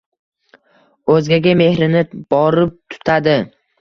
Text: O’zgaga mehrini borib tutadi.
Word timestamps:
O’zgaga 1.15 1.53
mehrini 1.61 2.01
borib 2.35 2.73
tutadi. 2.95 3.37